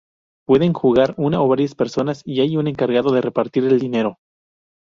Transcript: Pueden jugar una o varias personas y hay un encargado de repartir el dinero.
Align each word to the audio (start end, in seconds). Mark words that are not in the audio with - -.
Pueden 0.47 0.73
jugar 0.73 1.13
una 1.19 1.43
o 1.43 1.47
varias 1.47 1.75
personas 1.75 2.23
y 2.25 2.41
hay 2.41 2.57
un 2.57 2.67
encargado 2.67 3.11
de 3.13 3.21
repartir 3.21 3.65
el 3.65 3.79
dinero. 3.79 4.17